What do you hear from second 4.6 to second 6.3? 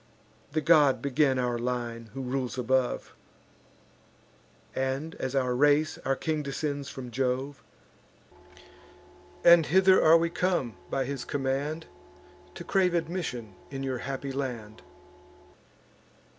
And, as our race, our